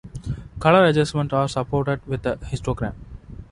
Color 0.59 0.85
adjustments 0.85 1.31
are 1.31 1.47
supported 1.47 2.01
with 2.07 2.25
a 2.25 2.35
histogram. 2.37 2.95